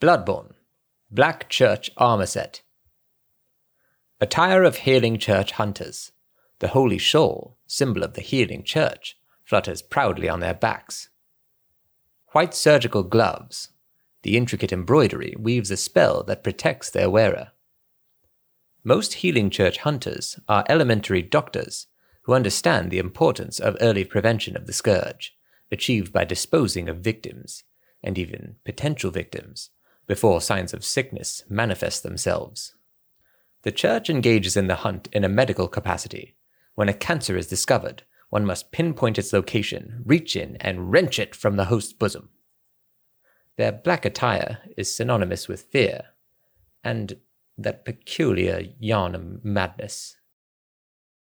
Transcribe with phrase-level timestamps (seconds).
[0.00, 0.54] Bloodborne,
[1.10, 2.62] Black Church Armor Set.
[4.18, 6.12] Attire of Healing Church Hunters.
[6.60, 11.10] The holy shawl, symbol of the Healing Church, flutters proudly on their backs.
[12.28, 13.72] White surgical gloves.
[14.22, 17.48] The intricate embroidery weaves a spell that protects their wearer.
[18.82, 21.88] Most Healing Church hunters are elementary doctors
[22.22, 25.36] who understand the importance of early prevention of the scourge,
[25.70, 27.64] achieved by disposing of victims,
[28.02, 29.68] and even potential victims,
[30.10, 32.74] before signs of sickness manifest themselves.
[33.62, 36.34] The Church engages in the hunt in a medical capacity.
[36.74, 41.36] When a cancer is discovered, one must pinpoint its location, reach in, and wrench it
[41.36, 42.30] from the host's bosom.
[43.56, 46.06] Their black attire is synonymous with fear,
[46.82, 47.16] and
[47.56, 50.16] that peculiar Yharnam madness.